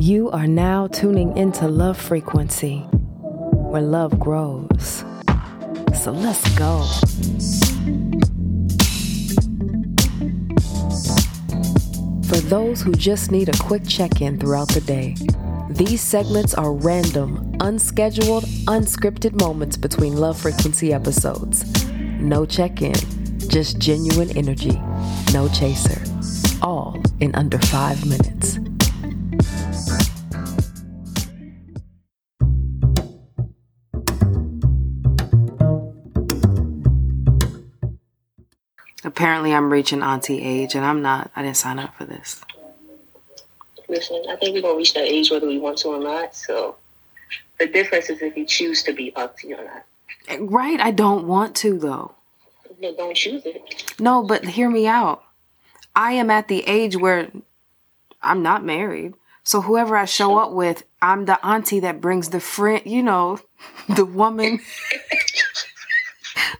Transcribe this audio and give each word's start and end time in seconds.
You 0.00 0.30
are 0.30 0.46
now 0.46 0.86
tuning 0.86 1.36
into 1.36 1.68
Love 1.68 1.98
Frequency, 1.98 2.78
where 2.78 3.82
love 3.82 4.18
grows. 4.18 5.04
So 5.94 6.10
let's 6.10 6.42
go. 6.56 6.86
For 12.26 12.40
those 12.48 12.80
who 12.80 12.92
just 12.92 13.30
need 13.30 13.50
a 13.50 13.58
quick 13.58 13.86
check 13.86 14.22
in 14.22 14.38
throughout 14.38 14.68
the 14.68 14.80
day, 14.80 15.16
these 15.68 16.00
segments 16.00 16.54
are 16.54 16.72
random, 16.72 17.54
unscheduled, 17.60 18.44
unscripted 18.68 19.38
moments 19.38 19.76
between 19.76 20.16
Love 20.16 20.40
Frequency 20.40 20.94
episodes. 20.94 21.62
No 22.18 22.46
check 22.46 22.80
in, 22.80 22.94
just 23.50 23.78
genuine 23.78 24.34
energy, 24.34 24.80
no 25.34 25.46
chaser. 25.50 26.00
All 26.62 26.98
in 27.20 27.34
under 27.34 27.58
five 27.58 28.06
minutes. 28.06 28.58
Apparently, 39.20 39.52
I'm 39.52 39.70
reaching 39.70 40.02
auntie 40.02 40.40
age, 40.40 40.74
and 40.74 40.82
I'm 40.82 41.02
not. 41.02 41.30
I 41.36 41.42
didn't 41.42 41.58
sign 41.58 41.78
up 41.78 41.94
for 41.94 42.06
this. 42.06 42.40
Listen, 43.86 44.24
I 44.30 44.36
think 44.36 44.54
we're 44.54 44.62
gonna 44.62 44.78
reach 44.78 44.94
that 44.94 45.04
age 45.04 45.30
whether 45.30 45.46
we 45.46 45.58
want 45.58 45.76
to 45.80 45.88
or 45.88 46.00
not. 46.00 46.34
So 46.34 46.76
the 47.58 47.66
difference 47.66 48.08
is 48.08 48.22
if 48.22 48.34
you 48.34 48.46
choose 48.46 48.82
to 48.84 48.94
be 48.94 49.14
auntie 49.14 49.52
or 49.52 49.62
not. 49.62 50.40
Right? 50.40 50.80
I 50.80 50.90
don't 50.90 51.26
want 51.26 51.54
to, 51.56 51.78
though. 51.78 52.14
No, 52.80 52.96
don't 52.96 53.14
choose 53.14 53.42
it. 53.44 53.92
No, 54.00 54.22
but 54.22 54.42
hear 54.46 54.70
me 54.70 54.86
out. 54.86 55.22
I 55.94 56.12
am 56.12 56.30
at 56.30 56.48
the 56.48 56.66
age 56.66 56.96
where 56.96 57.30
I'm 58.22 58.42
not 58.42 58.64
married. 58.64 59.12
So 59.44 59.60
whoever 59.60 59.98
I 59.98 60.06
show 60.06 60.38
up 60.38 60.52
with, 60.52 60.84
I'm 61.02 61.26
the 61.26 61.44
auntie 61.44 61.80
that 61.80 62.00
brings 62.00 62.30
the 62.30 62.40
friend, 62.40 62.80
you 62.86 63.02
know, 63.02 63.38
the 63.94 64.06
woman. 64.06 64.60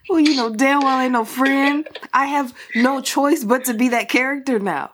well, 0.09 0.19
you 0.19 0.35
know, 0.35 0.53
damn 0.53 0.81
well 0.81 0.99
ain't 0.99 1.13
no 1.13 1.25
friend. 1.25 1.87
I 2.13 2.25
have 2.25 2.53
no 2.75 3.01
choice 3.01 3.43
but 3.43 3.65
to 3.65 3.73
be 3.73 3.89
that 3.89 4.09
character 4.09 4.59
now. 4.59 4.91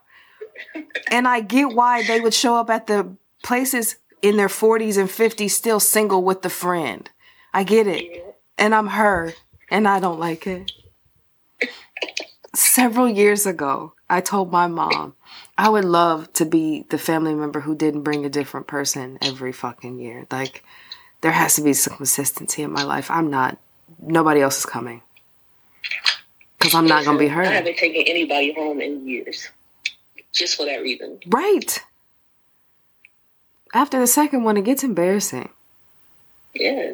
And 1.11 1.27
I 1.27 1.41
get 1.41 1.73
why 1.73 2.03
they 2.03 2.19
would 2.19 2.33
show 2.33 2.55
up 2.55 2.69
at 2.69 2.87
the 2.87 3.15
places 3.43 3.97
in 4.21 4.37
their 4.37 4.47
40s 4.47 4.97
and 4.97 5.09
50s 5.09 5.51
still 5.51 5.79
single 5.79 6.23
with 6.23 6.41
the 6.41 6.49
friend. 6.49 7.09
I 7.53 7.63
get 7.63 7.87
it. 7.87 8.35
And 8.57 8.73
I'm 8.73 8.87
her, 8.87 9.33
and 9.69 9.87
I 9.87 9.99
don't 9.99 10.19
like 10.19 10.47
it. 10.47 10.71
Several 12.55 13.07
years 13.07 13.45
ago, 13.45 13.93
I 14.09 14.21
told 14.21 14.51
my 14.51 14.65
mom 14.65 15.13
I 15.57 15.69
would 15.69 15.85
love 15.85 16.33
to 16.33 16.45
be 16.45 16.85
the 16.89 16.97
family 16.97 17.35
member 17.35 17.59
who 17.59 17.75
didn't 17.75 18.01
bring 18.01 18.25
a 18.25 18.29
different 18.29 18.65
person 18.65 19.19
every 19.21 19.51
fucking 19.51 19.99
year. 19.99 20.25
Like, 20.31 20.63
there 21.21 21.31
has 21.31 21.55
to 21.55 21.61
be 21.61 21.73
some 21.73 21.97
consistency 21.97 22.63
in 22.63 22.71
my 22.71 22.83
life. 22.83 23.11
I'm 23.11 23.29
not, 23.29 23.59
nobody 23.99 24.41
else 24.41 24.59
is 24.59 24.65
coming. 24.65 25.01
Because 26.57 26.73
I'm 26.73 26.87
not 26.87 27.05
going 27.05 27.17
to 27.17 27.23
be 27.23 27.27
her. 27.27 27.43
I 27.43 27.45
haven't 27.45 27.77
taken 27.77 28.03
anybody 28.07 28.53
home 28.53 28.81
in 28.81 29.07
years. 29.07 29.49
Just 30.33 30.57
for 30.57 30.65
that 30.65 30.81
reason. 30.81 31.19
Right. 31.27 31.83
After 33.73 33.99
the 33.99 34.07
second 34.07 34.43
one, 34.43 34.57
it 34.57 34.65
gets 34.65 34.83
embarrassing. 34.83 35.49
Yeah. 36.53 36.93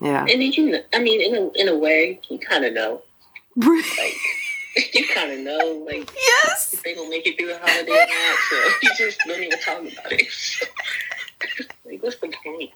Yeah. 0.00 0.20
And 0.20 0.40
then 0.40 0.52
you 0.52 0.70
know, 0.70 0.80
I 0.92 0.98
mean, 0.98 1.20
in 1.20 1.34
a, 1.34 1.50
in 1.60 1.68
a 1.68 1.76
way, 1.76 2.20
you 2.28 2.38
kind 2.38 2.64
of 2.64 2.72
know. 2.72 3.02
Like, 3.56 4.14
you 4.94 5.06
kind 5.08 5.32
of 5.32 5.40
know, 5.40 5.84
like, 5.86 6.10
yes. 6.14 6.72
if 6.72 6.82
they 6.82 6.94
don't 6.94 7.10
make 7.10 7.26
it 7.26 7.36
through 7.36 7.48
the 7.48 7.58
holiday 7.58 7.90
or 7.90 8.06
not. 8.06 8.38
So 8.48 8.56
you 8.82 8.90
just 8.96 9.18
don't 9.26 9.42
even 9.42 9.58
talk 9.58 9.80
about 9.80 10.12
it. 10.12 10.28
like, 11.84 12.02
what's 12.02 12.16
the 12.16 12.32
point? 12.44 12.70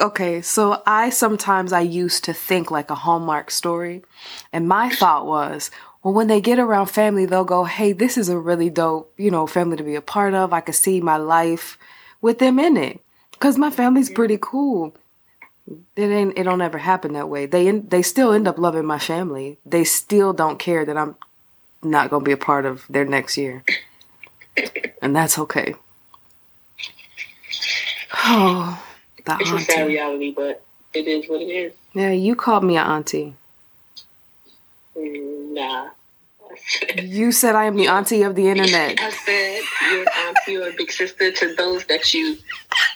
Okay, 0.00 0.42
so 0.42 0.82
I 0.86 1.10
sometimes 1.10 1.72
I 1.72 1.80
used 1.80 2.24
to 2.24 2.32
think 2.32 2.70
like 2.70 2.90
a 2.90 2.94
Hallmark 2.94 3.50
story, 3.50 4.02
and 4.52 4.68
my 4.68 4.90
thought 4.90 5.26
was, 5.26 5.70
well, 6.02 6.14
when 6.14 6.28
they 6.28 6.40
get 6.40 6.58
around 6.58 6.86
family, 6.86 7.26
they'll 7.26 7.44
go, 7.44 7.64
"Hey, 7.64 7.92
this 7.92 8.16
is 8.16 8.28
a 8.28 8.38
really 8.38 8.70
dope, 8.70 9.12
you 9.16 9.30
know, 9.30 9.46
family 9.46 9.76
to 9.76 9.82
be 9.82 9.94
a 9.94 10.00
part 10.00 10.34
of. 10.34 10.52
I 10.52 10.60
could 10.60 10.74
see 10.74 11.00
my 11.00 11.16
life 11.16 11.78
with 12.20 12.38
them 12.38 12.58
in 12.58 12.76
it 12.76 13.00
because 13.32 13.58
my 13.58 13.70
family's 13.70 14.10
pretty 14.10 14.38
cool." 14.40 14.94
It 15.96 16.10
ain't. 16.10 16.38
It 16.38 16.44
don't 16.44 16.62
ever 16.62 16.78
happen 16.78 17.12
that 17.12 17.28
way. 17.28 17.46
They 17.46 17.70
they 17.70 18.02
still 18.02 18.32
end 18.32 18.48
up 18.48 18.58
loving 18.58 18.86
my 18.86 18.98
family. 18.98 19.58
They 19.66 19.84
still 19.84 20.32
don't 20.32 20.58
care 20.58 20.84
that 20.84 20.96
I'm 20.96 21.16
not 21.82 22.10
gonna 22.10 22.24
be 22.24 22.32
a 22.32 22.38
part 22.38 22.64
of 22.64 22.84
their 22.88 23.04
next 23.04 23.36
year, 23.36 23.64
and 25.02 25.14
that's 25.14 25.38
okay. 25.38 25.74
Oh, 28.30 28.82
the 29.28 29.36
It's 29.40 29.50
a 29.50 29.72
sad 29.72 29.86
reality, 29.88 30.32
but 30.32 30.62
it 30.94 31.06
is 31.06 31.28
what 31.28 31.40
it 31.42 31.46
is. 31.46 31.72
Yeah, 31.94 32.10
you 32.10 32.34
called 32.34 32.64
me 32.64 32.76
an 32.76 32.86
auntie. 32.86 33.34
Mm, 34.96 35.52
Nah. 35.54 35.88
You 36.96 37.30
said 37.30 37.54
I 37.54 37.64
am 37.64 37.76
the 37.76 37.88
auntie 37.88 38.22
of 38.22 38.34
the 38.34 38.48
internet. 38.48 38.98
I 39.00 39.10
said 39.10 39.60
you're 39.92 40.02
an 40.02 40.08
auntie 40.26 40.56
or 40.56 40.68
a 40.68 40.72
big 40.72 40.90
sister 40.90 41.30
to 41.30 41.54
those 41.54 41.84
that 41.86 42.12
you 42.14 42.36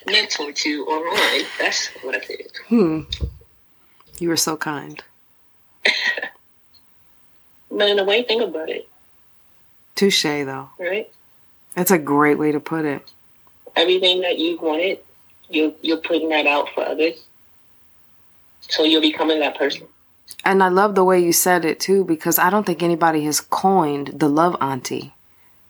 mentor 0.07 0.51
to 0.51 0.85
online. 0.85 1.45
That's 1.59 1.87
what 2.01 2.15
I 2.15 2.19
said. 2.21 2.47
Hmm. 2.67 3.01
You 4.19 4.29
were 4.29 4.37
so 4.37 4.57
kind. 4.57 5.01
But 7.71 7.89
in 7.89 7.97
a 7.97 8.03
way, 8.03 8.21
think 8.23 8.43
about 8.43 8.69
it, 8.69 8.87
Touche, 9.95 10.21
though. 10.23 10.69
right? 10.79 11.11
That's 11.73 11.89
a 11.89 11.97
great 11.97 12.37
way 12.37 12.51
to 12.51 12.59
put 12.59 12.85
it. 12.85 13.01
Everything 13.75 14.21
that 14.21 14.37
you've 14.37 14.61
wanted, 14.61 14.99
you're 15.53 15.73
you're 15.81 15.97
putting 15.97 16.29
that 16.29 16.47
out 16.47 16.69
for 16.73 16.85
others. 16.85 17.23
So 18.61 18.83
you're 18.83 19.01
becoming 19.01 19.39
that 19.39 19.57
person. 19.57 19.87
And 20.45 20.63
I 20.63 20.69
love 20.69 20.95
the 20.95 21.03
way 21.03 21.19
you 21.19 21.33
said 21.33 21.65
it 21.65 21.79
too, 21.79 22.03
because 22.03 22.39
I 22.39 22.49
don't 22.49 22.65
think 22.65 22.81
anybody 22.81 23.23
has 23.25 23.39
coined 23.41 24.19
the 24.19 24.29
love 24.29 24.55
auntie. 24.61 25.13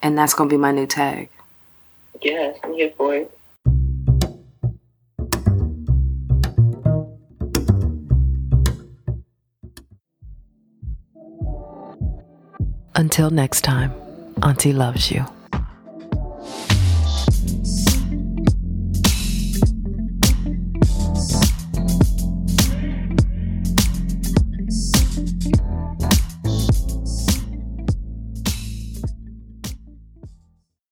And 0.01 0.17
that's 0.17 0.33
going 0.33 0.49
to 0.49 0.53
be 0.53 0.59
my 0.59 0.71
new 0.71 0.85
tag. 0.85 1.29
Yes, 2.21 2.57
I'm 2.63 2.73
here 2.73 2.91
for 2.97 3.15
it. 3.15 3.31
Until 12.95 13.31
next 13.31 13.61
time, 13.61 13.91
Auntie 14.43 14.71
loves 14.71 15.11
you. 15.11 15.25